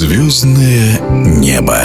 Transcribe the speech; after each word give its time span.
Звездное 0.00 0.98
небо. 1.10 1.76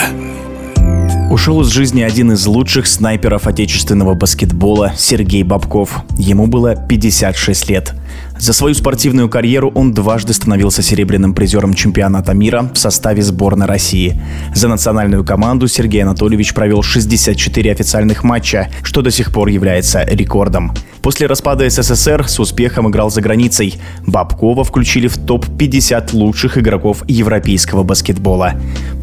Ушел 1.35 1.59
из 1.59 1.67
жизни 1.67 2.01
один 2.01 2.31
из 2.31 2.45
лучших 2.45 2.87
снайперов 2.87 3.45
отечественного 3.45 4.13
баскетбола 4.13 4.93
Сергей 4.97 5.43
Бабков. 5.43 6.05
Ему 6.17 6.47
было 6.47 6.77
56 6.77 7.69
лет. 7.69 7.93
За 8.39 8.53
свою 8.53 8.73
спортивную 8.73 9.27
карьеру 9.27 9.69
он 9.75 9.93
дважды 9.93 10.33
становился 10.33 10.81
серебряным 10.81 11.33
призером 11.33 11.73
чемпионата 11.73 12.33
мира 12.33 12.71
в 12.73 12.77
составе 12.77 13.21
сборной 13.21 13.65
России. 13.65 14.17
За 14.53 14.69
национальную 14.69 15.25
команду 15.25 15.67
Сергей 15.67 16.03
Анатольевич 16.03 16.53
провел 16.53 16.81
64 16.81 17.69
официальных 17.69 18.23
матча, 18.23 18.69
что 18.81 19.01
до 19.01 19.11
сих 19.11 19.33
пор 19.33 19.49
является 19.49 20.05
рекордом. 20.05 20.71
После 21.01 21.27
распада 21.27 21.69
СССР 21.69 22.27
с 22.27 22.39
успехом 22.39 22.89
играл 22.89 23.11
за 23.11 23.21
границей. 23.21 23.75
Бабкова 24.07 24.63
включили 24.63 25.07
в 25.07 25.17
топ-50 25.17 26.13
лучших 26.13 26.57
игроков 26.57 27.03
европейского 27.07 27.83
баскетбола. 27.83 28.53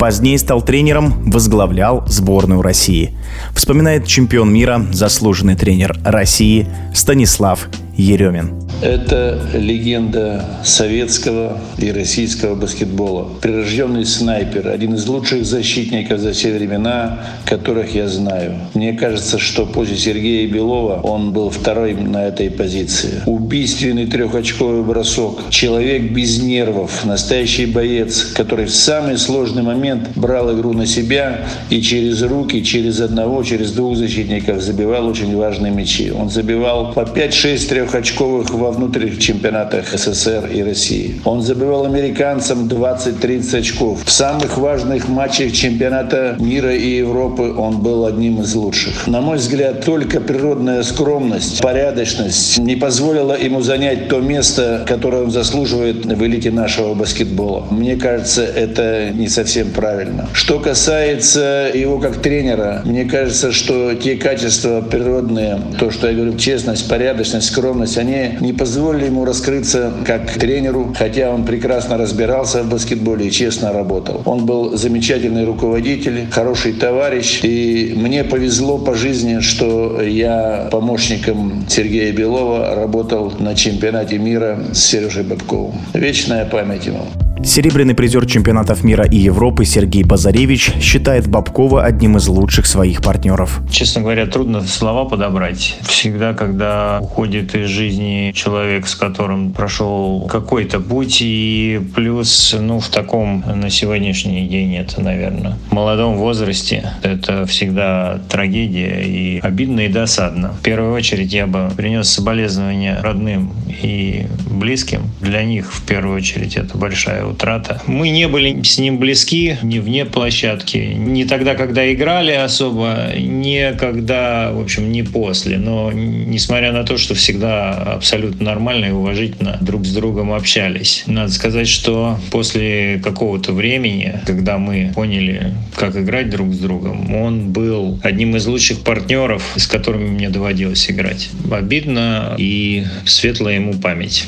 Позднее 0.02 0.36
стал 0.36 0.62
тренером, 0.62 1.30
возглавлял 1.30 2.04
сборную 2.08 2.60
России. 2.60 3.16
Вспоминает 3.54 4.04
чемпион 4.04 4.52
мира, 4.52 4.84
заслуженный 4.90 5.54
тренер 5.54 5.96
России 6.04 6.66
Станислав 6.92 7.68
Еремин. 7.96 8.61
Это 8.82 9.38
легенда 9.54 10.44
советского 10.64 11.60
и 11.78 11.92
российского 11.92 12.56
баскетбола. 12.56 13.28
Прирожденный 13.40 14.04
снайпер, 14.04 14.66
один 14.66 14.94
из 14.94 15.06
лучших 15.06 15.44
защитников 15.46 16.18
за 16.18 16.32
все 16.32 16.52
времена, 16.52 17.20
которых 17.44 17.94
я 17.94 18.08
знаю. 18.08 18.58
Мне 18.74 18.94
кажется, 18.94 19.38
что 19.38 19.66
после 19.66 19.96
Сергея 19.96 20.48
Белова 20.48 21.00
он 21.00 21.32
был 21.32 21.50
второй 21.50 21.94
на 21.94 22.24
этой 22.26 22.50
позиции. 22.50 23.22
Убийственный 23.26 24.06
трехочковый 24.06 24.82
бросок. 24.82 25.48
Человек 25.50 26.10
без 26.10 26.42
нервов, 26.42 27.04
настоящий 27.04 27.66
боец, 27.66 28.24
который 28.34 28.66
в 28.66 28.74
самый 28.74 29.16
сложный 29.16 29.62
момент 29.62 30.08
брал 30.16 30.52
игру 30.58 30.72
на 30.72 30.86
себя 30.86 31.46
и 31.70 31.80
через 31.80 32.20
руки, 32.22 32.64
через 32.64 33.00
одного, 33.00 33.44
через 33.44 33.70
двух 33.70 33.96
защитников 33.96 34.60
забивал 34.60 35.06
очень 35.06 35.36
важные 35.36 35.70
мячи. 35.70 36.10
Он 36.10 36.28
забивал 36.28 36.92
по 36.92 37.00
5-6 37.00 37.68
трехочковых 37.68 38.50
во 38.50 38.71
внутренних 38.72 39.18
чемпионатах 39.18 39.88
СССР 39.88 40.50
и 40.52 40.62
России. 40.62 41.20
Он 41.24 41.42
забивал 41.42 41.86
американцам 41.86 42.66
20-30 42.66 43.58
очков. 43.58 44.00
В 44.04 44.10
самых 44.10 44.58
важных 44.58 45.08
матчах 45.08 45.52
чемпионата 45.52 46.36
мира 46.38 46.74
и 46.74 46.96
Европы 46.96 47.54
он 47.56 47.78
был 47.78 48.06
одним 48.06 48.40
из 48.40 48.54
лучших. 48.54 49.06
На 49.06 49.20
мой 49.20 49.36
взгляд, 49.36 49.84
только 49.84 50.20
природная 50.20 50.82
скромность, 50.82 51.60
порядочность 51.62 52.58
не 52.58 52.76
позволила 52.76 53.38
ему 53.38 53.60
занять 53.62 54.08
то 54.08 54.20
место, 54.20 54.84
которое 54.86 55.24
он 55.24 55.30
заслуживает 55.30 56.04
в 56.04 56.24
элите 56.24 56.50
нашего 56.50 56.94
баскетбола. 56.94 57.66
Мне 57.70 57.96
кажется, 57.96 58.42
это 58.44 59.10
не 59.10 59.28
совсем 59.28 59.70
правильно. 59.70 60.28
Что 60.32 60.58
касается 60.58 61.70
его 61.72 61.98
как 61.98 62.22
тренера, 62.22 62.82
мне 62.84 63.04
кажется, 63.04 63.52
что 63.52 63.94
те 63.94 64.16
качества 64.16 64.80
природные, 64.80 65.60
то, 65.78 65.90
что 65.90 66.08
я 66.08 66.14
говорю, 66.14 66.36
честность, 66.36 66.88
порядочность, 66.88 67.48
скромность, 67.48 67.98
они 67.98 68.36
не 68.40 68.52
позволили 68.62 69.06
ему 69.06 69.24
раскрыться 69.24 69.92
как 70.06 70.34
тренеру, 70.34 70.94
хотя 70.96 71.30
он 71.30 71.44
прекрасно 71.44 71.96
разбирался 71.96 72.62
в 72.62 72.68
баскетболе 72.68 73.26
и 73.26 73.30
честно 73.32 73.72
работал. 73.72 74.22
Он 74.24 74.46
был 74.46 74.76
замечательный 74.76 75.44
руководитель, 75.44 76.28
хороший 76.30 76.72
товарищ, 76.72 77.40
и 77.42 77.92
мне 77.96 78.22
повезло 78.22 78.78
по 78.78 78.94
жизни, 78.94 79.40
что 79.40 80.00
я 80.00 80.68
помощником 80.70 81.64
Сергея 81.68 82.12
Белова 82.12 82.76
работал 82.76 83.32
на 83.36 83.56
чемпионате 83.56 84.18
мира 84.18 84.56
с 84.72 84.78
Сережей 84.78 85.24
Бабковым. 85.24 85.74
Вечная 85.92 86.44
память 86.44 86.86
ему. 86.86 87.31
Серебряный 87.44 87.94
призер 87.94 88.24
чемпионатов 88.26 88.84
мира 88.84 89.04
и 89.04 89.16
Европы 89.16 89.64
Сергей 89.64 90.04
Базаревич 90.04 90.72
считает 90.80 91.26
Бабкова 91.26 91.82
одним 91.84 92.16
из 92.16 92.28
лучших 92.28 92.66
своих 92.66 93.02
партнеров. 93.02 93.60
Честно 93.68 94.00
говоря, 94.02 94.26
трудно 94.26 94.62
слова 94.62 95.04
подобрать. 95.04 95.76
Всегда, 95.82 96.34
когда 96.34 97.00
уходит 97.02 97.54
из 97.56 97.68
жизни 97.68 98.32
человек, 98.32 98.86
с 98.86 98.94
которым 98.94 99.52
прошел 99.52 100.28
какой-то 100.30 100.78
путь, 100.78 101.18
и 101.20 101.80
плюс, 101.96 102.56
ну, 102.58 102.78
в 102.78 102.88
таком 102.88 103.44
на 103.54 103.70
сегодняшний 103.70 104.46
день 104.46 104.76
это, 104.76 105.00
наверное, 105.00 105.58
в 105.68 105.72
молодом 105.72 106.16
возрасте, 106.16 106.92
это 107.02 107.44
всегда 107.46 108.20
трагедия 108.28 109.02
и 109.04 109.40
обидно 109.40 109.80
и 109.80 109.88
досадно. 109.88 110.52
В 110.60 110.62
первую 110.62 110.94
очередь 110.94 111.32
я 111.32 111.48
бы 111.48 111.70
принес 111.76 112.08
соболезнования 112.08 113.00
родным 113.02 113.52
и 113.82 114.26
близким. 114.48 115.10
Для 115.20 115.42
них 115.42 115.72
в 115.72 115.82
первую 115.82 116.16
очередь 116.16 116.56
это 116.56 116.78
большая 116.78 117.31
утрата. 117.32 117.80
Мы 117.86 118.10
не 118.10 118.28
были 118.28 118.62
с 118.62 118.78
ним 118.78 118.98
близки 118.98 119.56
ни 119.62 119.78
вне 119.78 120.04
площадки, 120.04 120.76
не 120.96 121.24
тогда, 121.24 121.54
когда 121.54 121.92
играли 121.92 122.32
особо, 122.32 123.12
не 123.16 123.72
когда, 123.72 124.52
в 124.52 124.60
общем, 124.60 124.92
не 124.92 125.02
после. 125.02 125.58
Но 125.58 125.90
несмотря 125.92 126.72
на 126.72 126.84
то, 126.84 126.96
что 126.96 127.14
всегда 127.14 127.72
абсолютно 127.72 128.44
нормально 128.44 128.86
и 128.86 128.90
уважительно 128.90 129.58
друг 129.60 129.84
с 129.84 129.92
другом 129.92 130.32
общались. 130.32 131.04
Надо 131.06 131.32
сказать, 131.32 131.68
что 131.68 132.18
после 132.30 133.00
какого-то 133.02 133.52
времени, 133.52 134.20
когда 134.26 134.58
мы 134.58 134.92
поняли, 134.94 135.52
как 135.74 135.96
играть 135.96 136.30
друг 136.30 136.52
с 136.54 136.58
другом, 136.58 137.14
он 137.14 137.50
был 137.50 137.98
одним 138.02 138.36
из 138.36 138.46
лучших 138.46 138.82
партнеров, 138.82 139.42
с 139.56 139.66
которыми 139.66 140.08
мне 140.08 140.28
доводилось 140.28 140.90
играть. 140.90 141.30
Обидно 141.50 142.34
и 142.38 142.84
светлая 143.04 143.56
ему 143.56 143.74
память. 143.74 144.26